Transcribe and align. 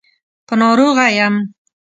په 0.47 0.53
ناروغه 0.61 1.05
يم. 1.17 1.35